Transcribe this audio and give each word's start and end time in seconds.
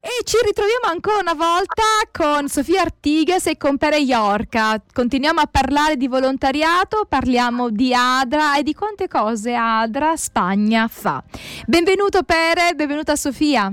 E 0.00 0.22
ci 0.22 0.36
ritroviamo 0.44 0.86
ancora 0.86 1.18
una 1.18 1.34
volta 1.34 1.82
con 2.12 2.48
Sofia 2.48 2.82
Artigas 2.82 3.46
e 3.46 3.56
con 3.56 3.76
Pere 3.76 3.98
Iorca. 3.98 4.80
Continuiamo 4.92 5.40
a 5.40 5.48
parlare 5.50 5.96
di 5.96 6.06
volontariato, 6.06 7.04
parliamo 7.08 7.68
di 7.68 7.92
Adra 7.92 8.56
e 8.56 8.62
di 8.62 8.74
quante 8.74 9.08
cose 9.08 9.54
Adra 9.54 10.16
Spagna 10.16 10.86
fa. 10.86 11.22
Benvenuto 11.66 12.22
Pere, 12.22 12.74
benvenuta 12.76 13.16
Sofia. 13.16 13.72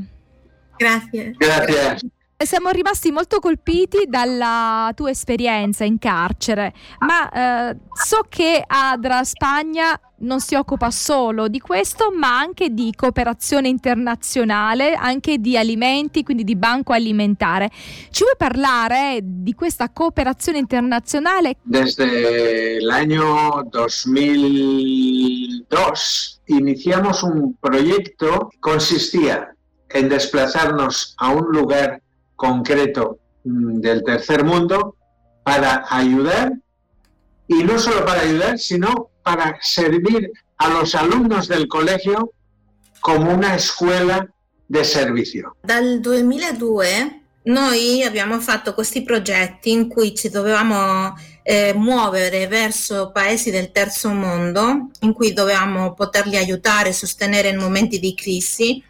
Grazie. 0.75 1.35
Grazie. 1.37 2.09
Siamo 2.37 2.69
rimasti 2.69 3.11
molto 3.11 3.39
colpiti 3.39 4.07
dalla 4.07 4.91
tua 4.93 5.09
esperienza 5.09 5.85
in 5.85 5.97
carcere, 5.97 6.73
ma 6.99 7.69
eh, 7.69 7.77
so 7.93 8.25
che 8.27 8.61
Adra 8.65 9.23
Spagna 9.23 9.97
non 10.17 10.41
si 10.41 10.55
occupa 10.55 10.91
solo 10.91 11.47
di 11.47 11.59
questo, 11.59 12.11
ma 12.11 12.37
anche 12.37 12.71
di 12.71 12.91
cooperazione 12.93 13.69
internazionale, 13.69 14.95
anche 14.95 15.37
di 15.37 15.57
alimenti, 15.57 16.23
quindi 16.23 16.43
di 16.43 16.57
banco 16.57 16.91
alimentare. 16.91 17.69
Ci 18.09 18.23
vuoi 18.23 18.35
parlare 18.37 19.21
di 19.23 19.53
questa 19.53 19.89
cooperazione 19.89 20.57
internazionale? 20.57 21.55
Desde 21.61 22.79
año 22.91 23.65
2002 23.71 26.41
iniciamos 26.47 27.23
un 27.23 27.55
proyecto 27.61 28.49
que 28.51 28.59
consistía 28.59 29.55
en 29.89 30.09
desplazarnos 30.09 31.13
a 31.17 31.29
un 31.29 31.45
lugar 31.51 32.01
concreto 32.35 33.19
mm, 33.47 33.79
del 33.79 34.03
tercer 34.03 34.43
mundo 34.43 34.95
para 35.43 35.85
ayudar, 35.89 36.51
y 37.47 37.63
no 37.63 37.77
solo 37.77 38.03
para 38.05 38.21
ayudar, 38.21 38.57
sino 38.57 39.09
para 39.23 39.57
servir 39.61 40.31
a 40.57 40.69
los 40.69 40.95
alunnos 40.95 41.47
del 41.47 41.67
colegio 41.67 42.33
come 42.99 43.33
una 43.33 43.57
scuola 43.57 44.27
di 44.65 44.83
servizio. 44.83 45.55
Dal 45.61 45.99
2002 45.99 47.21
noi 47.43 48.01
abbiamo 48.01 48.39
fatto 48.39 48.73
questi 48.73 49.03
progetti 49.03 49.69
in 49.69 49.87
cui 49.87 50.15
ci 50.15 50.29
dovevamo 50.29 51.13
eh, 51.43 51.73
muovere 51.75 52.47
verso 52.47 53.11
paesi 53.11 53.51
del 53.51 53.71
terzo 53.71 54.09
mondo, 54.09 54.89
in 55.01 55.13
cui 55.13 55.31
dovevamo 55.33 55.93
poterli 55.93 56.37
aiutare, 56.37 56.91
sostenere 56.91 57.49
in 57.49 57.59
momenti 57.59 57.99
di 57.99 58.15
crisi, 58.15 58.83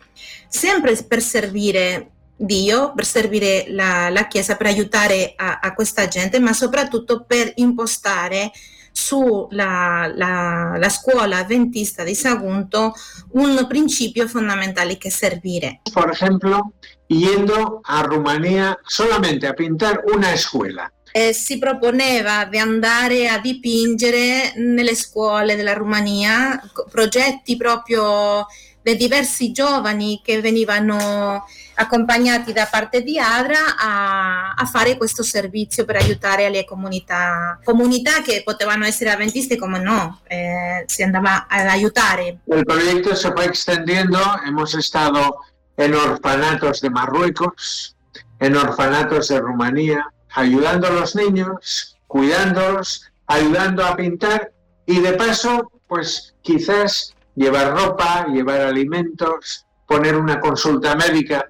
sempre 0.47 0.95
per 1.03 1.21
servire 1.21 2.11
Dio, 2.35 2.93
per 2.93 3.05
servire 3.05 3.65
la, 3.69 4.09
la 4.09 4.27
Chiesa, 4.27 4.55
per 4.55 4.67
aiutare 4.67 5.33
a, 5.35 5.59
a, 5.61 5.73
questa 5.73 6.07
gente, 6.07 6.39
ma 6.39 6.53
soprattutto 6.53 7.23
per 7.23 7.51
impostare 7.55 8.51
sulla 8.91 10.09
la, 10.15 10.75
la 10.77 10.89
scuola 10.89 11.37
adventista 11.37 12.03
di 12.03 12.15
Sagunto 12.15 12.93
un 13.31 13.65
principio 13.67 14.27
fondamentale 14.27 14.97
che 14.97 15.09
è 15.09 15.11
servire. 15.11 15.81
Per 15.93 16.09
esempio, 16.09 16.71
yendo 17.07 17.81
a 17.83 18.01
Rumania 18.01 18.79
solamente 18.83 19.47
a 19.47 19.53
pintar 19.53 20.03
una 20.13 20.35
scuola. 20.37 20.89
Eh, 21.11 21.33
si 21.33 21.57
proponeva 21.59 22.45
di 22.45 22.57
andare 22.57 23.29
a 23.29 23.39
dipingere 23.39 24.53
nelle 24.55 24.95
scuole 24.95 25.55
della 25.55 25.73
Romania 25.73 26.61
progetti 26.89 27.55
proprio 27.55 28.45
dei 28.85 28.97
diversi 28.97 29.51
giovani 29.51 30.21
che 30.23 30.41
venivano 30.41 31.43
accompagnati 31.73 32.53
da 32.53 32.67
parte 32.69 33.01
di 33.01 33.17
Adra 33.17 33.75
a, 33.75 34.53
a, 34.53 34.65
fare 34.65 34.95
questo 34.95 35.23
servizio 35.23 35.85
per 35.85 35.95
aiutare 35.95 36.51
le 36.51 36.65
comunità, 36.65 37.59
comunità 37.63 38.21
che 38.21 38.43
potevano 38.45 38.85
essere 38.85 39.09
avventiste 39.09 39.57
come 39.57 39.79
no, 39.79 40.19
eh, 40.27 40.83
si 40.85 41.01
andava 41.01 41.47
ad 41.49 41.65
aiutare. 41.65 42.41
Il 42.43 42.63
progetto 42.63 43.15
si 43.15 43.27
fue 43.35 43.45
extendiendo, 43.45 44.19
hemos 44.45 44.75
estado 44.75 45.35
en 45.77 45.95
orfanatos 45.95 46.79
de 46.79 46.91
Marruecos, 46.91 47.95
en 48.37 48.55
orfanatos 48.55 49.29
de 49.29 49.39
Rumanía, 49.39 50.13
ayudando 50.35 50.85
a 50.85 50.91
los 50.91 51.15
niños, 51.15 51.97
cuidándolos, 52.05 53.09
ayudando 53.25 53.83
a 53.83 53.95
pintar 53.95 54.51
y 54.85 54.99
de 54.99 55.13
paso, 55.13 55.71
pues 55.87 56.35
quizás 56.43 57.14
llevar 57.35 57.77
ropa, 57.77 58.25
llevar 58.27 58.61
alimentos, 58.61 59.65
poner 59.85 60.15
una 60.15 60.39
consulta 60.39 60.95
médica, 60.95 61.47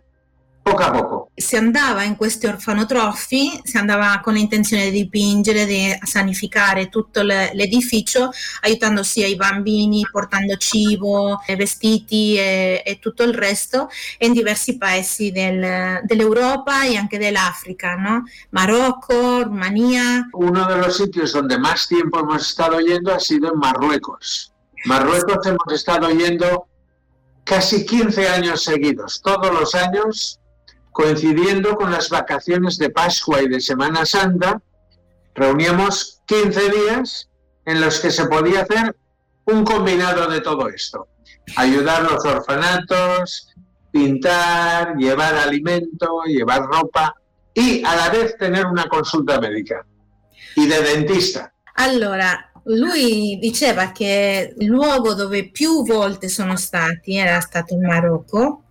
poco 0.65 0.81
a 0.81 0.91
poco. 0.91 1.31
Si 1.35 1.55
andava 1.55 2.01
in 2.01 2.15
questi 2.15 2.47
orfanotrofi, 2.47 3.61
si 3.63 3.77
andava 3.77 4.19
con 4.23 4.33
l'intenzione 4.33 4.89
di 4.89 5.03
dipingere, 5.03 5.65
di 5.65 5.95
sanificare 6.01 6.89
tutto 6.89 7.21
l'edificio, 7.21 8.31
aiutando 8.61 9.03
sia 9.03 9.27
i 9.27 9.35
bambini, 9.35 10.07
portando 10.11 10.55
cibo, 10.57 11.39
vestiti 11.55 12.35
e, 12.35 12.81
e 12.83 12.97
tutto 12.97 13.21
il 13.21 13.35
resto, 13.35 13.89
in 14.19 14.33
diversi 14.33 14.77
paesi 14.77 15.31
del, 15.31 16.01
dell'Europa 16.03 16.83
e 16.83 16.97
anche 16.97 17.19
dell'Africa, 17.19 17.95
¿no? 17.95 18.23
Marocco, 18.49 19.43
Rumanía. 19.43 20.27
Uno 20.33 20.65
de 20.65 20.77
los 20.77 20.97
sitios 20.97 21.33
donde 21.33 21.59
más 21.59 21.87
tiempo 21.87 22.21
hemos 22.21 22.47
estado 22.47 22.79
yendo 22.79 23.13
ha 23.13 23.19
sido 23.19 23.53
en 23.53 23.59
Marruecos. 23.59 24.54
Marruecos 24.85 25.45
hemos 25.47 25.73
estado 25.73 26.09
yendo 26.09 26.67
casi 27.43 27.85
15 27.85 28.29
años 28.29 28.63
seguidos, 28.63 29.21
todos 29.21 29.51
los 29.51 29.73
años, 29.73 30.39
coincidiendo 30.91 31.75
con 31.75 31.91
las 31.91 32.09
vacaciones 32.09 32.77
de 32.77 32.89
Pascua 32.89 33.41
y 33.41 33.49
de 33.49 33.59
Semana 33.59 34.05
Santa, 34.05 34.61
reuníamos 35.33 36.21
15 36.27 36.69
días 36.69 37.29
en 37.65 37.81
los 37.81 37.99
que 37.99 38.11
se 38.11 38.27
podía 38.27 38.61
hacer 38.61 38.95
un 39.45 39.63
combinado 39.63 40.27
de 40.27 40.41
todo 40.41 40.69
esto. 40.69 41.07
Ayudar 41.55 42.01
a 42.05 42.11
los 42.11 42.25
orfanatos, 42.25 43.53
pintar, 43.91 44.95
llevar 44.97 45.35
alimento, 45.35 46.23
llevar 46.25 46.63
ropa 46.63 47.15
y 47.53 47.83
a 47.83 47.95
la 47.95 48.09
vez 48.09 48.37
tener 48.37 48.65
una 48.65 48.85
consulta 48.85 49.39
médica 49.39 49.85
y 50.55 50.67
de 50.67 50.81
dentista. 50.81 51.53
Allora, 51.75 52.51
lui 52.65 53.37
diceva 53.39 53.91
che 53.91 54.53
il 54.57 54.65
luogo 54.67 55.13
dove 55.13 55.49
più 55.49 55.83
volte 55.85 56.29
sono 56.29 56.55
stati 56.55 57.15
era 57.15 57.39
stato 57.39 57.75
il 57.75 57.81
Marocco, 57.81 58.63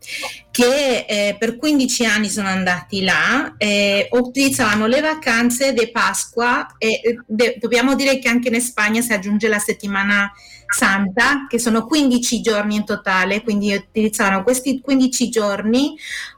che 0.50 1.04
eh, 1.08 1.36
per 1.38 1.56
15 1.56 2.04
anni 2.04 2.28
sono 2.28 2.48
andati 2.48 3.02
là, 3.02 3.54
eh, 3.56 4.08
utilizzavano 4.12 4.86
le 4.86 5.00
vacanze 5.00 5.72
di 5.72 5.90
Pasqua 5.90 6.74
e 6.78 7.18
de- 7.26 7.56
dobbiamo 7.60 7.94
dire 7.94 8.18
che 8.18 8.28
anche 8.28 8.48
in 8.48 8.60
Spagna 8.60 9.00
si 9.00 9.12
aggiunge 9.12 9.48
la 9.48 9.58
settimana 9.58 10.32
santa, 10.66 11.46
che 11.48 11.58
sono 11.58 11.86
15 11.86 12.40
giorni 12.40 12.76
in 12.76 12.84
totale, 12.84 13.42
quindi 13.42 13.72
utilizzavano 13.72 14.42
questi 14.42 14.80
15 14.80 15.28
giorni 15.28 15.96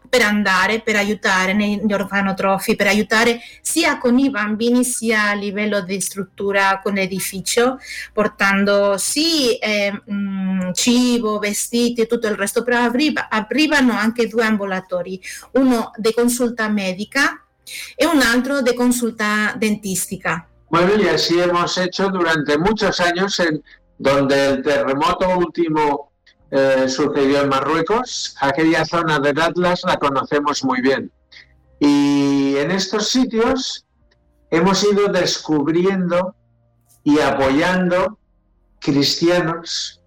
per 0.09 0.22
andare, 0.22 0.81
per 0.81 0.97
aiutare 0.97 1.53
negli 1.53 1.93
orfanotrofi, 1.93 2.77
per 2.77 2.87
aiutare 2.87 3.41
sia 3.61 3.99
con 3.99 4.19
i 4.19 4.31
bambini 4.31 4.84
sia 4.84 5.31
a 5.31 5.34
livello 5.34 5.81
di 5.81 6.00
struttura 6.00 6.81
con 6.83 6.94
l'edificio, 6.94 7.78
portando 8.12 8.97
sì 8.99 9.56
eh, 9.56 9.93
mh, 9.93 10.15
mm, 10.15 10.72
cibo, 10.72 11.39
vestiti 11.39 12.03
e 12.03 12.06
tutto 12.06 12.27
il 12.27 12.37
resto, 12.37 12.62
però 12.62 12.83
apriva, 12.83 13.28
aprivano 13.28 13.93
anche 13.93 14.27
due 14.27 14.44
ambulatori, 14.44 15.21
uno 15.53 15.91
di 15.97 16.12
consulta 16.12 16.69
medica 16.69 17.44
e 17.94 18.06
un 18.06 18.21
altro 18.21 18.62
di 18.62 18.75
consulta 18.75 19.55
dentistica. 19.56 20.49
Bueno, 20.69 21.00
y 21.00 21.06
así 21.09 21.38
hemos 21.38 21.78
hecho 21.78 22.09
durante 22.09 22.59
muchos 22.59 22.99
años 23.00 23.38
en 23.38 23.62
donde 23.99 24.47
el 24.49 24.62
terremoto 24.62 25.38
último 25.38 26.12
eh, 26.50 26.88
sucedió 26.88 27.42
en 27.42 27.48
Marruecos. 27.48 28.36
Aquella 28.40 28.84
zona 28.84 29.18
del 29.18 29.40
Atlas 29.40 29.82
la 29.84 29.96
conocemos 29.96 30.64
muy 30.64 30.80
bien. 30.80 31.10
Y 31.78 32.56
en 32.56 32.70
estos 32.70 33.08
sitios 33.08 33.84
hemos 34.50 34.82
ido 34.84 35.08
descubriendo 35.08 36.34
y 37.04 37.20
apoyando 37.20 38.18
cristianos 38.80 40.00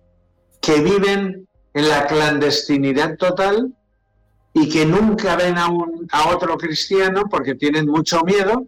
que 0.62 0.82
viven 0.82 1.48
en 1.74 1.90
la 1.90 2.08
clandestinidad 2.08 3.18
total 3.18 3.74
y 4.54 4.70
que 4.70 4.86
nunca 4.86 5.36
ven 5.36 5.58
a, 5.58 5.68
un, 5.70 6.08
a 6.12 6.30
otro 6.30 6.58
cristiano 6.58 7.24
porque 7.30 7.56
tienen 7.56 7.86
mucho 7.86 8.24
miedo, 8.24 8.66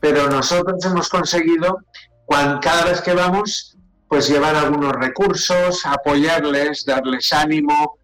pero 0.00 0.28
nosotros 0.28 0.84
hemos 0.84 1.08
conseguido, 1.08 1.78
cuando, 2.24 2.60
cada 2.60 2.84
vez 2.86 3.00
que 3.00 3.14
vamos, 3.14 3.76
pues 4.10 4.28
llevar 4.28 4.56
algunos 4.56 4.92
recursos, 4.94 5.86
apoyarles, 5.86 6.84
darles 6.84 7.32
ánimo 7.32 7.96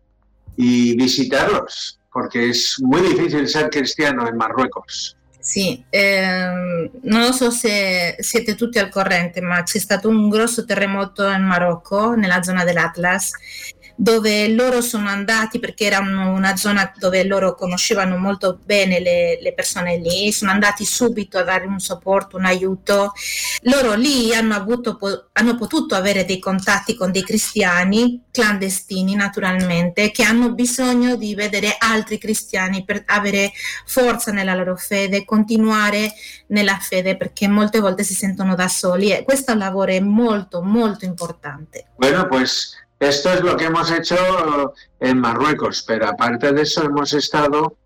y 0.57 0.97
visitarlos, 0.97 1.99
porque 2.13 2.51
es 2.51 2.77
muy 2.81 3.01
difícil 3.01 3.49
ser 3.49 3.69
cristiano 3.71 4.29
en 4.29 4.37
Marruecos. 4.37 5.17
Sì, 5.41 5.85
ehm, 5.91 6.91
non 7.03 7.33
so 7.33 7.51
se 7.51 8.17
siete 8.21 8.55
tutti 8.55 8.79
al 8.79 8.89
corrente, 8.89 9.41
ma 9.41 9.65
c'è 9.65 9.79
stato 9.79 10.09
un 10.09 10.29
grosso 10.29 10.65
terremoto 10.65 11.29
in 11.29 11.43
Marocco, 11.43 12.15
nella 12.15 12.43
zona 12.43 12.65
dell'Atlas, 12.65 13.33
dove 13.97 14.49
loro 14.49 14.83
sono 14.83 15.09
andati 15.09 15.59
perché 15.59 15.87
era 15.87 15.99
una 15.99 16.55
zona 16.57 16.93
dove 16.97 17.25
loro 17.25 17.55
conoscevano 17.55 18.19
molto 18.19 18.59
bene 18.63 19.01
le, 19.01 19.39
le 19.41 19.55
persone 19.55 19.97
lì, 19.97 20.31
sono 20.33 20.51
andati 20.51 20.85
subito 20.85 21.39
a 21.39 21.43
dare 21.43 21.65
un 21.67 21.81
supporto, 21.81 22.37
un 22.37 22.45
aiuto. 22.45 23.13
Loro 23.63 23.95
lì 23.95 24.35
hanno, 24.35 24.55
avuto, 24.55 24.99
hanno 25.33 25.57
potuto 25.57 25.95
avere 25.95 26.25
dei 26.25 26.39
contatti 26.39 26.95
con 26.95 27.11
dei 27.11 27.23
cristiani 27.23 28.23
clandestini 28.31 29.15
naturalmente 29.15 30.11
che 30.11 30.23
hanno 30.23 30.53
bisogno 30.53 31.17
di 31.17 31.35
vedere 31.35 31.77
altri 31.79 32.19
cristiani 32.19 32.85
per 32.85 33.03
avere 33.07 33.53
forza 33.87 34.31
nella 34.31 34.55
loro 34.55 34.77
fede, 34.77 35.25
continuare 35.25 36.13
nella 36.49 36.77
fede 36.79 37.17
perché 37.17 37.49
molte 37.49 37.81
volte 37.81 38.05
si 38.05 38.13
sentono 38.13 38.55
da 38.55 38.69
soli 38.69 39.11
e 39.11 39.25
questo 39.25 39.55
lavoro 39.55 39.93
è 39.93 40.01
molto 40.01 40.61
molto 40.63 41.07
importante. 41.07 41.87
Bueno, 41.97 42.27
pues 42.29 42.86
esto 42.99 43.33
es 43.33 43.43
lo 43.43 43.57
que 43.57 43.67
hemos 43.67 43.91
hecho 43.91 44.75
en 45.01 45.19
Marruecos, 45.19 45.85
pero 45.87 46.07
aparte 46.09 46.53
de 46.53 46.63
eso 46.63 46.85
hemos 46.85 47.13
estado 47.13 47.77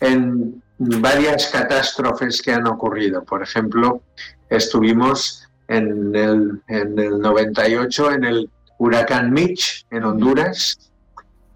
en 0.00 0.62
varias 0.78 1.48
catástrofes 1.48 2.40
que 2.40 2.52
han 2.52 2.66
ocurrido. 2.66 3.24
Por 3.24 3.42
ejemplo, 3.42 4.02
estuvimos 4.48 5.46
en 5.68 6.14
el, 6.14 6.62
en 6.68 6.98
el 6.98 7.20
98 7.20 8.12
en 8.12 8.24
el 8.24 8.50
huracán 8.78 9.32
Mitch 9.32 9.86
en 9.90 10.04
Honduras, 10.04 10.90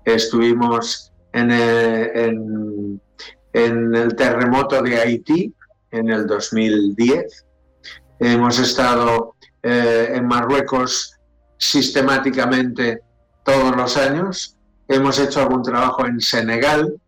estuvimos 0.04 1.12
en 1.32 1.50
el, 1.50 2.10
en, 2.14 3.00
en 3.52 3.94
el 3.94 4.14
terremoto 4.14 4.82
de 4.82 5.00
Haití 5.00 5.54
en 5.90 6.10
el 6.10 6.26
2010, 6.26 7.46
hemos 8.20 8.58
estado 8.58 9.34
eh, 9.62 10.12
en 10.14 10.26
Marruecos 10.26 11.13
sistemáticamente 11.64 13.00
todos 13.42 13.74
los 13.74 13.96
años, 13.96 14.56
hemos 14.86 15.18
hecho 15.18 15.40
algún 15.40 15.62
trabajo 15.62 16.06
en 16.06 16.20
Senegal 16.20 17.00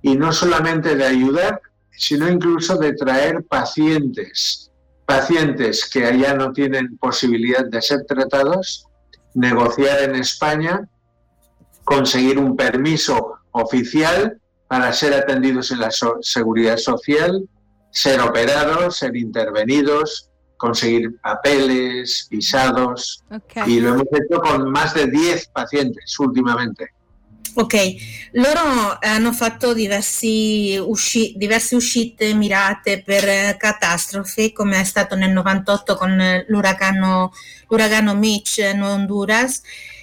y 0.00 0.16
no 0.16 0.32
solamente 0.32 0.96
de 0.96 1.04
ayudar, 1.04 1.60
sino 1.90 2.28
incluso 2.28 2.76
de 2.78 2.94
traer 2.94 3.44
pacientes, 3.44 4.70
pacientes 5.06 5.88
que 5.88 6.06
allá 6.06 6.34
no 6.34 6.52
tienen 6.52 6.96
posibilidad 6.96 7.64
de 7.66 7.82
ser 7.82 8.04
tratados, 8.06 8.86
negociar 9.34 10.02
en 10.02 10.16
España, 10.16 10.88
conseguir 11.84 12.38
un 12.38 12.56
permiso 12.56 13.34
oficial 13.52 14.40
para 14.68 14.92
ser 14.92 15.12
atendidos 15.12 15.70
en 15.70 15.80
la 15.80 15.90
seguridad 16.22 16.78
social, 16.78 17.46
ser 17.90 18.20
operados, 18.20 18.96
ser 18.96 19.16
intervenidos, 19.16 20.30
conseguir 20.62 21.18
papeles, 21.20 22.28
visados, 22.30 23.24
okay. 23.28 23.64
y 23.66 23.80
lo 23.80 23.94
hemos 23.94 24.06
hecho 24.12 24.40
con 24.40 24.70
más 24.70 24.94
de 24.94 25.08
10 25.08 25.48
pazienti 25.48 25.98
ultimamente. 26.20 26.92
Ok, 27.54 27.74
loro 28.34 28.96
hanno 29.00 29.32
fatto 29.32 29.74
diversi 29.74 30.78
usci- 30.78 31.34
diverse 31.36 31.74
uscite 31.74 32.32
mirate 32.34 33.02
per 33.02 33.56
catastrofi, 33.56 34.52
come 34.52 34.80
è 34.80 34.84
stato 34.84 35.16
nel 35.16 35.32
98 35.32 35.96
con 35.96 36.44
l'uragano, 36.46 37.32
l'uragano 37.68 38.14
Mitch 38.14 38.58
in 38.58 38.82
Honduras, 38.82 39.62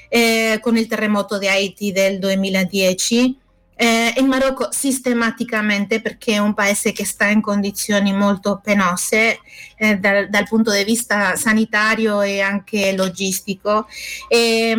eh, 0.09 0.59
con 0.61 0.75
il 0.75 0.87
terremoto 0.87 1.37
di 1.37 1.47
Haiti 1.47 1.93
del 1.93 2.19
2010 2.19 3.37
eh, 3.81 4.13
in 4.17 4.25
Marocco 4.27 4.67
sistematicamente 4.71 6.01
perché 6.01 6.33
è 6.33 6.37
un 6.37 6.53
paese 6.53 6.91
che 6.91 7.05
sta 7.05 7.27
in 7.27 7.39
condizioni 7.39 8.11
molto 8.11 8.59
penose 8.61 9.39
eh, 9.77 9.95
dal, 9.95 10.27
dal, 10.27 10.45
punto 10.49 10.73
di 10.73 10.83
vista 10.83 11.37
sanitario 11.37 12.21
e 12.21 12.41
anche 12.41 12.93
logistico. 12.93 13.87
E, 14.27 14.71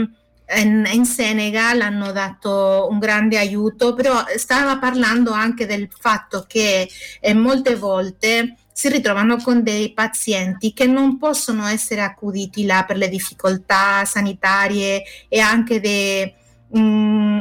in, 0.56 0.86
in, 0.92 1.04
Senegal 1.06 1.80
hanno 1.80 2.12
dato 2.12 2.88
un 2.90 2.98
grande 2.98 3.38
aiuto, 3.38 3.94
però 3.94 4.22
stava 4.36 4.76
parlando 4.76 5.30
anche 5.30 5.64
del 5.64 5.88
fatto 5.98 6.44
che 6.46 6.86
eh, 7.20 7.32
molte 7.32 7.76
volte 7.76 8.56
si 8.70 8.90
ritrovano 8.90 9.38
con 9.38 9.62
dei 9.62 9.94
pazienti 9.94 10.74
che 10.74 10.86
non 10.86 11.16
possono 11.16 11.66
essere 11.66 12.02
accuditi 12.02 12.66
là 12.66 12.84
per 12.86 12.98
le 12.98 13.08
difficoltà 13.08 14.04
sanitarie 14.04 15.02
e 15.26 15.38
anche 15.38 15.80
dei... 15.80 16.34
Mm, 16.76 17.40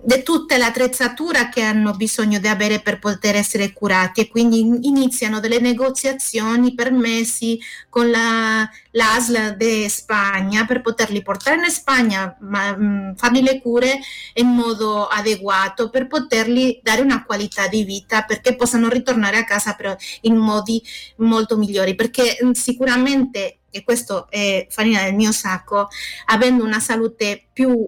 di 0.00 0.22
tutta 0.22 0.56
l'attrezzatura 0.56 1.48
che 1.48 1.62
hanno 1.62 1.92
bisogno 1.92 2.38
di 2.38 2.46
avere 2.46 2.80
per 2.80 3.00
poter 3.00 3.34
essere 3.34 3.72
curati 3.72 4.20
e 4.20 4.28
quindi 4.28 4.60
iniziano 4.60 5.40
delle 5.40 5.58
negoziazioni 5.58 6.72
per 6.72 6.92
mesi 6.92 7.58
con 7.88 8.08
la, 8.08 8.68
l'ASL 8.92 9.56
di 9.56 9.88
Spagna 9.88 10.64
per 10.66 10.82
poterli 10.82 11.20
portare 11.22 11.56
in 11.56 11.70
Spagna, 11.70 12.36
ma, 12.40 12.76
mh, 12.76 12.84
mm, 12.84 13.14
fargli 13.14 13.42
le 13.42 13.60
cure 13.60 13.98
in 14.34 14.46
modo 14.46 15.06
adeguato 15.06 15.90
per 15.90 16.06
poterli 16.06 16.78
dare 16.82 17.00
una 17.00 17.24
qualità 17.24 17.66
di 17.66 17.82
vita 17.82 18.22
perché 18.22 18.54
possano 18.54 18.88
ritornare 18.88 19.38
a 19.38 19.44
casa 19.44 19.74
però 19.74 19.96
in 20.22 20.36
modi 20.36 20.80
molto 21.16 21.56
migliori. 21.56 21.96
Perché 21.96 22.38
mh, 22.40 22.46
mm, 22.46 22.50
sicuramente 22.52 23.58
e 23.70 23.84
questo 23.84 24.30
è 24.30 24.66
farina 24.70 25.02
del 25.02 25.14
mio 25.14 25.30
sacco 25.30 25.88
avendo 26.26 26.64
una 26.64 26.80
salute 26.80 27.48
più 27.52 27.86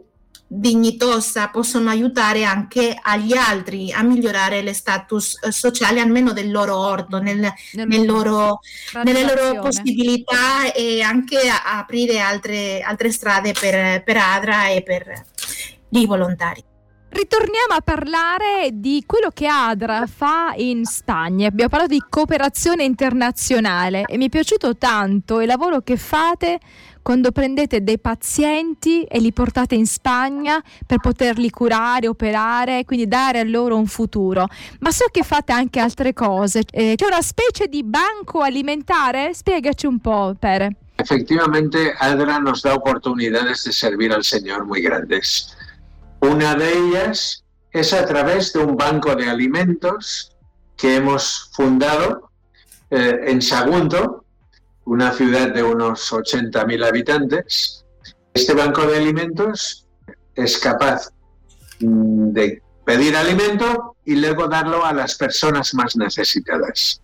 dignitosa 0.52 1.48
possono 1.48 1.90
aiutare 1.90 2.42
anche 2.42 2.98
agli 3.00 3.34
altri 3.36 3.92
a 3.92 4.02
migliorare 4.02 4.62
le 4.62 4.72
status 4.72 5.38
eh, 5.44 5.52
sociali 5.52 6.00
almeno 6.00 6.32
del 6.32 6.50
loro 6.50 6.76
ordo, 6.76 7.20
nel, 7.20 7.52
nel 7.74 8.04
loro, 8.04 8.58
nelle 9.04 9.22
loro 9.22 9.60
possibilità 9.60 10.72
e 10.72 11.02
anche 11.02 11.48
a, 11.48 11.78
aprire 11.78 12.18
altre, 12.18 12.80
altre 12.80 13.12
strade 13.12 13.52
per, 13.52 14.02
per 14.02 14.16
ADRA 14.16 14.70
e 14.70 14.82
per 14.82 15.24
i 15.90 16.04
volontari. 16.04 16.64
Ritorniamo 17.10 17.74
a 17.76 17.80
parlare 17.80 18.70
di 18.72 19.04
quello 19.06 19.30
che 19.32 19.46
ADRA 19.46 20.06
fa 20.06 20.52
in 20.56 20.84
Spagna. 20.84 21.46
Abbiamo 21.46 21.70
parlato 21.70 21.92
di 21.92 22.04
cooperazione 22.08 22.82
internazionale 22.82 24.02
e 24.04 24.16
mi 24.16 24.26
è 24.26 24.28
piaciuto 24.28 24.76
tanto 24.76 25.40
il 25.40 25.46
lavoro 25.46 25.80
che 25.82 25.96
fate 25.96 26.58
quando 27.10 27.32
prendete 27.32 27.82
dei 27.82 27.98
pazienti 27.98 29.02
e 29.02 29.18
li 29.18 29.32
portate 29.32 29.74
in 29.74 29.84
Spagna 29.84 30.62
per 30.86 31.00
poterli 31.00 31.50
curare, 31.50 32.06
operare, 32.06 32.84
quindi 32.84 33.08
dare 33.08 33.40
a 33.40 33.42
loro 33.42 33.76
un 33.76 33.88
futuro. 33.88 34.46
Ma 34.78 34.92
so 34.92 35.06
che 35.10 35.24
fate 35.24 35.50
anche 35.50 35.80
altre 35.80 36.12
cose. 36.12 36.62
Eh, 36.70 36.94
c'è 36.94 37.06
una 37.06 37.20
specie 37.20 37.66
di 37.66 37.82
banco 37.82 38.42
alimentare? 38.42 39.34
Spiegaci 39.34 39.86
un 39.86 39.98
po', 39.98 40.36
Pere. 40.38 40.76
Efectivamente, 40.94 41.92
ADRA 41.98 42.38
nos 42.38 42.62
da 42.62 42.74
oportunidades 42.74 43.64
de 43.64 43.72
servir 43.72 44.12
al 44.12 44.22
Señor 44.22 44.64
muy 44.64 44.80
grandes. 44.80 45.48
Una 46.20 46.54
de 46.54 46.70
ellas 46.70 47.42
es 47.72 47.92
a 47.92 48.04
través 48.04 48.52
de 48.52 48.60
un 48.60 48.76
banco 48.76 49.16
de 49.16 49.28
alimentos 49.28 50.30
que 50.76 50.94
hemos 50.94 51.50
fundado 51.54 52.30
eh, 52.90 53.18
en 53.26 53.42
Sagunto, 53.42 54.24
una 54.90 55.12
ciudad 55.12 55.54
de 55.54 55.62
unos 55.62 56.12
80.000 56.12 56.84
habitantes. 56.84 57.86
Este 58.34 58.54
banco 58.54 58.84
de 58.88 58.96
alimentos 58.96 59.86
es 60.34 60.58
capaz 60.58 61.12
mm, 61.78 62.32
de 62.32 62.60
pedir 62.84 63.14
alimento 63.14 63.94
y 64.04 64.16
luego 64.16 64.48
darlo 64.48 64.84
a 64.84 64.92
las 64.92 65.14
personas 65.14 65.74
más 65.74 65.94
necesitadas. 65.94 67.00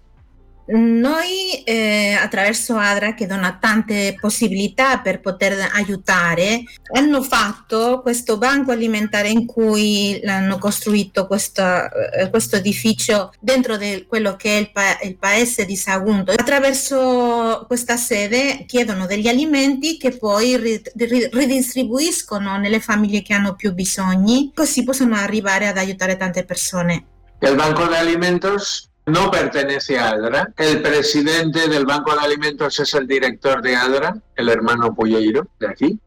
Noi 0.69 1.63
eh, 1.65 2.15
attraverso 2.15 2.77
ADRA 2.77 3.15
che 3.15 3.27
dona 3.27 3.57
tante 3.61 4.17
possibilità 4.21 4.99
per 4.99 5.21
poter 5.21 5.71
aiutare, 5.73 6.65
hanno 6.93 7.23
fatto 7.23 8.01
questo 8.03 8.37
banco 8.37 8.73
alimentare 8.73 9.29
in 9.29 9.47
cui 9.47 10.21
hanno 10.25 10.59
costruito 10.59 11.29
questo, 11.29 11.63
eh, 11.63 12.31
questo 12.31 12.57
edificio 12.57 13.33
dentro 13.39 13.77
di 13.77 14.07
quello 14.09 14.35
che 14.35 14.57
è 14.57 14.61
il, 14.61 14.73
pa- 14.73 14.99
il, 15.03 15.17
paese 15.17 15.65
di 15.65 15.77
Sagunto. 15.77 16.33
Attraverso 16.33 17.65
questa 17.69 17.97
sede 17.97 18.65
chiedono 18.67 19.07
degli 19.07 19.29
alimenti 19.29 19.97
che 19.97 20.17
poi 20.17 20.57
ri- 20.57 20.83
ri- 20.97 21.29
ridistribuiscono 21.31 22.59
nelle 22.59 22.81
famiglie 22.81 23.23
che 23.23 23.35
hanno 23.35 23.55
più 23.55 23.73
bisogni, 23.73 24.51
così 24.53 24.83
possono 24.83 25.15
arrivare 25.15 25.69
ad 25.69 25.79
aiutare 25.79 26.17
tante 26.17 26.45
persone. 26.45 27.05
Il 27.41 27.55
banco 27.55 27.87
di 27.87 27.95
alimentos 27.95 28.86
no 29.07 29.31
pertenece 29.31 29.99
a 29.99 30.11
ADRA. 30.11 30.53
El 30.57 30.83
presidente 30.83 31.69
del 31.69 31.87
Banco 31.87 32.13
de 32.15 32.21
Alimentos 32.21 32.79
es 32.79 32.93
el 32.95 33.07
director 33.07 33.63
de 33.63 33.77
ADRA, 33.77 34.17
el 34.35 34.49
hermano 34.49 34.95
Puyeiro, 34.95 35.49
de 35.59 35.69
aquí. 35.69 36.01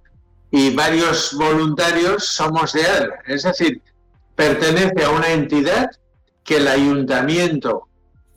Y 0.51 0.75
varios 0.75 1.33
voluntarios 1.33 2.25
somos 2.25 2.73
de 2.73 2.85
ADRA. 2.85 3.23
Es 3.25 3.43
decir, 3.43 3.81
pertenece 4.35 5.03
a 5.03 5.11
una 5.11 5.29
entidad 5.29 5.89
que 6.43 6.57
el 6.57 6.67
ayuntamiento 6.67 7.87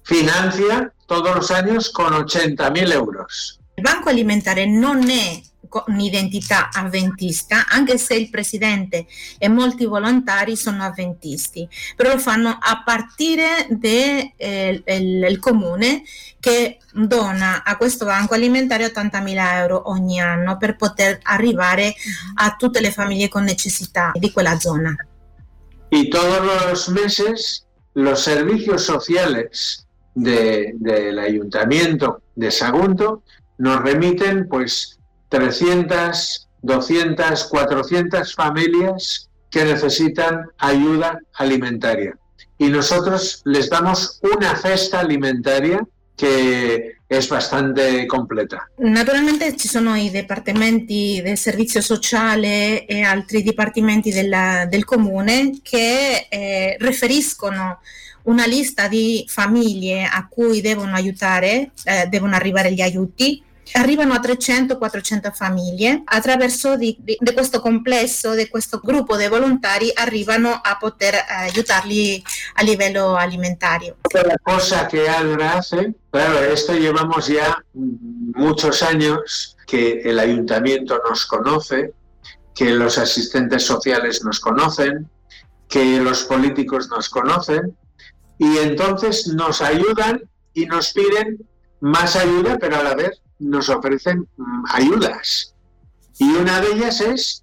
financia 0.04 0.92
todos 1.06 1.34
los 1.34 1.50
años 1.50 1.90
con 1.90 2.12
80.000 2.12 2.92
euros. 2.92 3.58
Il 3.76 3.82
Banco 3.82 4.10
Alimentare 4.10 4.66
non 4.66 5.08
è 5.08 5.40
con 5.72 5.98
identità 5.98 6.68
avventista, 6.70 7.66
anche 7.66 7.96
se 7.96 8.14
il 8.14 8.28
presidente 8.28 9.06
e 9.38 9.48
molti 9.48 9.86
volontari 9.86 10.54
sono 10.54 10.82
avventisti, 10.84 11.66
però 11.96 12.12
lo 12.12 12.18
fanno 12.18 12.50
a 12.60 12.82
partire 12.84 13.66
dal 13.70 14.32
eh, 14.84 15.38
comune 15.40 16.02
che 16.38 16.78
dona 16.92 17.62
a 17.64 17.78
questo 17.78 18.04
banco 18.04 18.34
alimentare 18.34 18.84
80.000 18.84 19.54
euro 19.54 19.88
ogni 19.88 20.20
anno 20.20 20.58
per 20.58 20.76
poter 20.76 21.20
arrivare 21.22 21.94
a 22.34 22.54
tutte 22.58 22.82
le 22.82 22.90
famiglie 22.90 23.28
con 23.28 23.44
necessità 23.44 24.10
di 24.14 24.30
quella 24.30 24.58
zona. 24.58 24.94
Y 25.90 26.08
todos 26.10 26.40
los 26.42 26.88
meses 26.88 27.66
los 27.94 28.22
servicios 28.22 28.84
sociales 28.84 29.86
de, 30.14 30.72
del 30.74 31.18
ayuntamiento 31.18 32.22
de 32.34 32.50
Sagunto 32.50 33.22
nos 33.58 33.82
remiten 33.82 34.48
pues 34.48 34.98
300, 35.32 36.46
200, 36.60 37.44
400 37.48 38.34
familias 38.34 39.30
que 39.50 39.64
necesitan 39.64 40.46
ayuda 40.58 41.18
alimentaria. 41.34 42.14
Y 42.58 42.68
nosotros 42.68 43.40
les 43.46 43.70
damos 43.70 44.20
una 44.22 44.54
cesta 44.60 45.00
alimentaria 45.00 45.80
che 46.14 46.98
è 47.06 47.26
bastante 47.26 48.04
completa. 48.04 48.68
Naturalmente 48.76 49.56
ci 49.56 49.68
sono 49.68 49.96
i 49.96 50.10
dipartimenti 50.10 51.22
del 51.24 51.38
servizio 51.38 51.80
sociale 51.80 52.84
e 52.84 53.00
altri 53.00 53.42
dipartimenti 53.42 54.10
della, 54.12 54.66
del 54.68 54.84
comune 54.84 55.60
che 55.62 56.26
eh, 56.28 56.76
riferiscono 56.78 57.80
una 58.24 58.46
lista 58.46 58.86
di 58.86 59.24
famiglie 59.26 60.04
a 60.04 60.28
cui 60.28 60.60
devono 60.60 60.94
aiutare, 60.94 61.70
eh, 61.84 62.06
devono 62.08 62.34
arrivare 62.34 62.72
gli 62.72 62.82
aiuti 62.82 63.42
arrivano 63.72 64.14
a 64.14 64.20
300-400 64.20 65.32
famiglie. 65.32 66.02
Attraverso 66.04 66.76
di, 66.76 66.96
di, 67.00 67.16
di, 67.18 67.32
questo 67.32 67.60
complesso, 67.60 68.34
di 68.34 68.48
questo 68.48 68.80
gruppo 68.82 69.16
di 69.16 69.26
volontari, 69.28 69.90
arrivano 69.94 70.50
a 70.50 70.76
poter 70.78 71.14
eh, 71.14 71.24
aiutarli 71.28 72.22
a 72.54 72.62
livello 72.62 73.14
alimentario. 73.14 73.96
La 74.12 74.38
cosa 74.42 74.86
que 74.86 75.08
ADRA 75.08 75.54
hace, 75.54 75.94
claro, 76.10 76.38
esto 76.40 76.74
llevamos 76.74 77.26
ya 77.28 77.56
muchos 77.72 78.82
años 78.82 79.56
que 79.66 80.02
el 80.04 80.18
ayuntamiento 80.18 81.00
nos 81.08 81.26
conoce, 81.26 81.92
que 82.54 82.70
los 82.70 82.98
asistentes 82.98 83.64
sociales 83.64 84.22
nos 84.22 84.38
conocen, 84.38 85.08
que 85.68 85.98
los 86.00 86.24
políticos 86.24 86.88
nos 86.90 87.08
conocen 87.08 87.74
y 88.38 88.58
entonces 88.58 89.26
nos 89.28 89.62
ayudan 89.62 90.20
y 90.52 90.66
nos 90.66 90.92
piden 90.92 91.38
más 91.80 92.14
ayuda, 92.14 92.58
pero 92.58 92.76
a 92.76 92.82
la 92.82 92.94
vez 92.94 93.21
nos 93.42 93.68
ofrecen 93.68 94.28
mm, 94.36 94.64
ayudas. 94.70 95.54
Y 96.18 96.30
una 96.30 96.60
de 96.60 96.68
ellas 96.68 97.00
es 97.00 97.42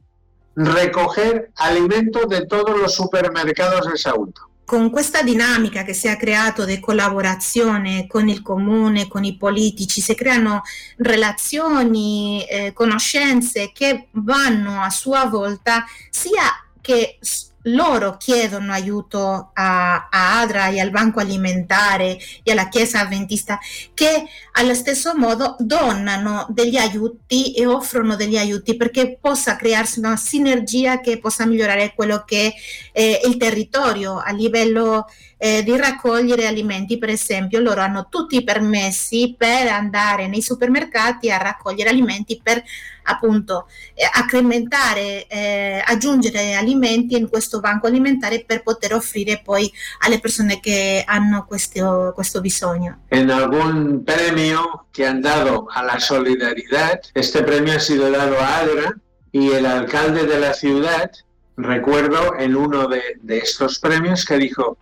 recoger 0.56 1.52
alimento 1.56 2.26
de 2.26 2.46
todos 2.46 2.78
los 2.80 2.94
supermercados 2.94 3.90
de 3.90 3.98
Sagunto. 3.98 4.50
Con 4.66 4.92
questa 4.92 5.24
dinamica 5.24 5.84
che 5.84 5.94
si 5.94 6.08
è 6.08 6.16
creato 6.16 6.64
di 6.64 6.80
collaborazione 6.80 8.06
con 8.08 8.30
il 8.30 8.44
comune, 8.44 9.08
con 9.08 9.24
i 9.24 9.36
politici, 9.36 10.00
si 10.00 10.14
creano 10.14 10.62
relazioni, 10.98 12.46
eh, 12.48 12.72
conoscenze 12.74 13.72
che 13.74 14.10
vanno 14.12 14.82
a 14.82 14.92
sua 14.92 15.26
volta 15.26 15.86
sia 16.12 16.44
che 16.82 17.18
loro 17.64 18.18
chiedono 18.18 18.72
aiuto 18.72 19.52
a, 19.54 20.08
a, 20.10 20.40
Adra 20.40 20.70
e 20.70 20.80
al 20.80 20.92
Banco 20.92 21.20
Alimentare 21.20 22.18
e 22.44 22.52
alla 22.52 22.70
Chiesa 22.70 23.02
Adventista 23.02 23.60
che 23.94 24.26
allo 24.54 24.74
stesso 24.74 25.16
modo 25.16 25.56
donano 25.60 26.48
degli 26.50 26.78
aiuti 26.78 27.54
e 27.54 27.66
offrono 27.66 28.16
degli 28.16 28.38
aiuti 28.38 28.76
perché 28.78 29.18
possa 29.20 29.56
crearsi 29.56 30.00
una 30.00 30.16
sinergia 30.16 31.02
che 31.02 31.20
possa 31.20 31.46
migliorare 31.46 31.94
quello 31.96 32.24
che 32.26 32.54
è 32.92 33.22
il 33.26 33.38
territorio 33.38 34.18
a 34.18 34.32
livello 34.32 35.06
eh, 35.42 35.64
di 35.64 35.76
raccogliere 35.78 36.46
alimenti, 36.46 36.98
per 36.98 37.10
esempio, 37.10 37.62
loro 37.62 37.80
hanno 37.80 38.08
tutti 38.10 38.36
i 38.36 38.44
permessi 38.44 39.36
per 39.38 39.68
andare 39.68 40.28
nei 40.28 40.42
supermercati 40.42 41.32
a 41.32 41.38
raccogliere 41.38 41.90
alimenti 41.90 42.40
per 42.44 42.62
appunto 43.04 43.68
eh, 43.94 44.04
accrementare, 44.12 45.26
eh, 45.28 45.82
aggiungere 45.84 46.56
alimenti 46.56 47.16
in 47.18 47.30
questo 47.30 47.62
banco 47.62 47.88
alimentare 47.88 48.44
per 48.46 48.62
poter 48.64 48.94
offrire 48.94 49.42
poi 49.42 49.72
alle 50.00 50.20
persone 50.20 50.60
che 50.60 51.04
hanno 51.06 51.46
questo, 51.46 52.12
questo 52.14 52.42
bisogno. 52.42 53.00
En 53.08 53.32
algún 53.32 54.04
premio 54.04 54.88
que 54.92 55.08
han 55.08 55.22
dado 55.22 55.68
a 55.72 55.82
la 55.84 56.00
solidaridad, 56.00 57.00
este 57.14 57.44
premio 57.44 57.76
ha 57.76 57.80
sido 57.80 58.12
dado 58.12 58.38
a 58.38 58.58
Adra 58.58 58.94
y 59.32 59.52
el 59.52 59.66
alcalde 59.66 60.26
de 60.26 60.38
la 60.38 60.54
ciudad, 60.54 61.10
recuerdo 61.56 62.34
uno 62.38 62.88
de, 62.88 63.02
de 63.22 63.38
estos 63.38 63.80
premios 63.80 64.26
que 64.26 64.38
dijo, 64.38 64.78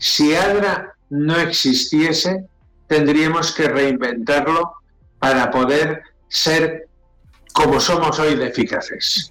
Si 0.00 0.34
ADRA 0.34 0.96
no 1.10 1.36
existiese, 1.36 2.46
tendríamos 2.86 3.52
que 3.52 3.68
reinventarlo 3.68 4.72
para 5.18 5.50
poder 5.50 6.02
ser 6.26 6.88
come 7.52 7.78
somos 7.80 8.18
hoy 8.18 8.34
de 8.34 8.46
eficaces. 8.46 9.28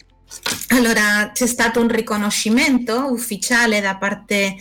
Allora 0.69 1.31
c'è 1.33 1.47
stato 1.47 1.81
un 1.81 1.89
riconoscimento 1.89 3.11
ufficiale 3.11 3.81
da 3.81 3.95
parte 3.97 4.57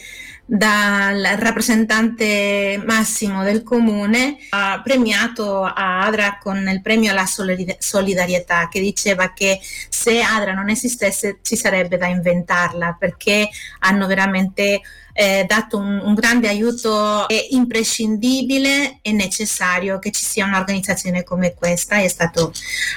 dal 0.50 1.21
rappresentante 1.37 2.83
massimo 2.87 3.43
del 3.43 3.62
comune 3.62 4.38
ha 4.49 4.81
premiato 4.83 5.62
Adra 5.62 6.38
con 6.41 6.67
il 6.67 6.81
premio 6.81 7.11
alla 7.11 7.27
solidarietà 7.27 8.69
che 8.71 8.81
diceva 8.81 9.35
che 9.35 9.61
se 9.91 10.23
Adra 10.23 10.55
non 10.55 10.71
esistesse 10.71 11.41
ci 11.43 11.55
sarebbe 11.55 11.99
da 11.99 12.07
inventarla 12.07 12.97
perché 12.99 13.50
hanno 13.81 14.07
veramente 14.07 14.81
eh, 15.21 15.45
dato 15.49 15.79
un, 15.79 16.01
un, 16.05 16.15
grande 16.15 16.47
aiuto 16.47 17.27
è 17.27 17.49
imprescindibile 17.51 19.01
e 19.03 19.11
necessario 19.11 19.99
che 19.99 20.13
ci 20.13 20.25
sia 20.25 20.45
un'organizzazione 20.45 21.25
come 21.25 21.55
questa 21.55 21.99
e 21.99 22.05
è 22.05 22.09
stato 22.09 22.53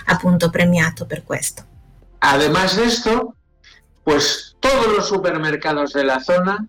appunto 0.06 0.52
premiato 0.52 1.08
per 1.08 1.24
questo. 1.24 1.66
Además 2.20 2.76
de 2.76 2.84
esto, 2.84 3.34
pues 4.04 4.56
todos 4.60 4.96
los 4.96 5.08
supermercados 5.08 5.94
de 5.94 6.04
la 6.04 6.20
zona 6.20 6.64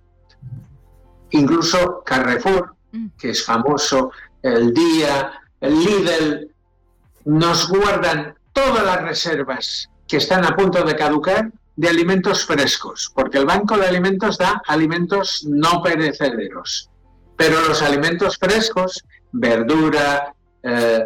incluso 1.33 2.03
Carrefour, 2.03 2.75
mm. 2.93 3.09
que 3.19 3.31
es 3.31 3.45
famoso, 3.45 4.11
el 4.41 4.73
Día, 4.73 5.33
el 5.61 5.79
Lidl, 5.79 6.51
nos 7.27 7.69
guardan 7.69 8.35
todas 8.55 8.85
las 8.85 9.03
reservas 9.03 9.91
que 10.09 10.17
están 10.17 10.47
a 10.47 10.57
punto 10.57 10.83
de 10.83 10.97
caducar 10.97 11.53
de 11.76 11.88
alimentos 11.88 12.45
frescos, 12.45 13.11
porque 13.14 13.38
el 13.38 13.47
Banco 13.47 13.76
de 13.76 13.87
Alimentos 13.87 14.38
da 14.38 14.62
alimentos 14.67 15.45
no 15.49 15.83
perecederos, 15.83 16.91
pero 17.37 17.61
los 17.69 17.83
alimentos 17.83 18.37
frescos, 18.37 19.02
verdura, 19.33 20.35
eh, 20.62 21.05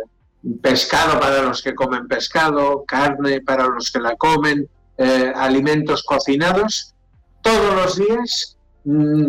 pescado 0.63 1.19
para 1.21 1.43
los 1.43 1.63
que 1.63 1.75
comen 1.75 2.07
pescado, 2.09 2.85
carne 2.87 3.41
para 3.41 3.67
los 3.69 3.91
que 3.91 4.01
la 4.01 4.17
comen, 4.17 4.69
eh, 4.99 5.33
alimentos 5.35 6.03
cocinados, 6.03 6.95
todos 7.43 7.75
los 7.75 7.97
días 7.97 8.56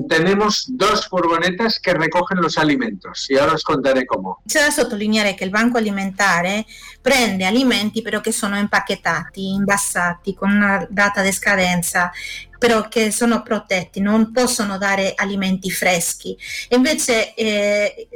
tenemos 0.07 0.65
dos 0.67 1.07
furgonetas 1.07 1.79
che 1.79 1.93
recogen 1.93 2.39
los 2.39 2.57
alimentos 2.57 3.27
e 3.29 3.39
ora 3.39 3.53
os 3.53 3.63
contaré 3.63 4.05
come. 4.05 4.35
C'è 4.45 4.61
da 4.61 4.69
sottolineare 4.69 5.33
che 5.33 5.45
il 5.45 5.49
banco 5.49 5.77
alimentare 5.77 6.65
prende 7.01 7.45
alimenti 7.45 8.03
però 8.03 8.21
che 8.21 8.31
sono 8.31 8.57
impacchettati, 8.57 9.53
imbassati 9.53 10.35
con 10.35 10.51
una 10.51 10.85
data 10.89 11.23
di 11.23 11.31
scadenza 11.31 12.11
però 12.59 12.87
che 12.87 13.11
sono 13.11 13.43
protetti, 13.43 13.99
non 13.99 14.31
possono 14.31 14.77
dare 14.79 15.13
alimenti 15.15 15.69
freschi. 15.69 16.35
Invece 16.69 17.35
eh, 17.35 18.07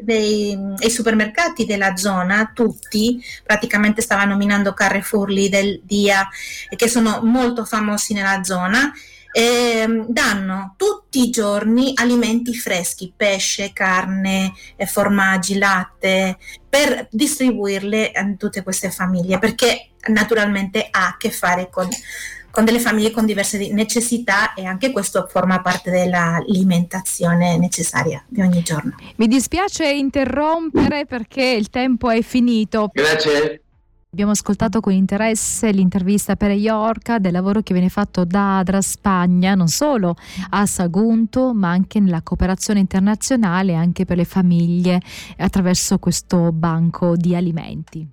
supermercati 0.89 1.65
della 1.65 1.95
zona, 1.95 2.51
tutti, 2.53 3.23
praticamente 3.43 4.01
stava 4.01 4.23
nominando 4.23 4.73
Carrefour, 4.73 5.29
Lidl, 5.29 5.81
Dia, 5.83 6.27
che 6.75 6.87
sono 6.87 7.19
molto 7.21 7.65
famosi 7.65 8.13
nella 8.15 8.43
zona, 8.43 8.91
eh, 9.31 10.05
danno 10.07 10.75
tutti 10.77 11.27
i 11.27 11.29
giorni 11.29 11.93
alimenti 11.95 12.53
freschi, 12.53 13.13
pesce, 13.15 13.71
carne, 13.73 14.53
formaggi, 14.85 15.57
latte, 15.57 16.37
per 16.69 17.07
distribuirle 17.09 18.11
a 18.11 18.33
tutte 18.37 18.63
queste 18.63 18.91
famiglie, 18.91 19.39
perché 19.39 19.91
naturalmente 20.07 20.87
ha 20.89 21.07
a 21.07 21.17
che 21.17 21.31
fare 21.31 21.69
con, 21.69 21.87
con 22.49 22.65
delle 22.65 22.79
famiglie 22.79 23.11
con 23.11 23.25
diverse 23.25 23.71
necessità 23.71 24.53
e 24.53 24.65
anche 24.65 24.91
questo 24.91 25.27
forma 25.29 25.61
parte 25.61 25.91
dell'alimentazione 25.91 27.57
necessaria 27.57 28.23
di 28.27 28.41
ogni 28.41 28.61
giorno. 28.61 28.95
Mi 29.17 29.27
dispiace 29.27 29.89
interrompere 29.89 31.05
perché 31.05 31.43
il 31.45 31.69
tempo 31.69 32.09
è 32.09 32.21
finito. 32.21 32.89
Grazie. 32.93 33.60
Abbiamo 34.13 34.33
ascoltato 34.33 34.81
con 34.81 34.91
interesse 34.91 35.71
l'intervista 35.71 36.35
per 36.35 36.51
Iorca 36.51 37.17
del 37.17 37.31
lavoro 37.31 37.61
che 37.61 37.71
viene 37.71 37.87
fatto 37.87 38.25
da 38.25 38.57
Adra 38.57 38.81
Spagna, 38.81 39.55
non 39.55 39.69
solo 39.69 40.17
a 40.49 40.65
Sagunto, 40.65 41.53
ma 41.53 41.69
anche 41.69 42.01
nella 42.01 42.21
cooperazione 42.21 42.81
internazionale 42.81 43.73
anche 43.73 44.03
per 44.03 44.17
le 44.17 44.25
famiglie 44.25 44.99
attraverso 45.37 45.97
questo 45.97 46.51
banco 46.51 47.15
di 47.15 47.37
alimenti. 47.37 48.05